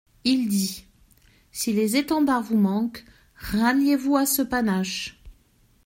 Il 0.23 0.47
dit: 0.49 0.87
«Si 1.51 1.73
les 1.73 1.95
étendards 1.95 2.41
vous 2.41 2.57
manquent, 2.57 3.05
ralliez-vous 3.35 4.17
à 4.17 4.25
ce 4.25 4.41
panache. 4.41 5.21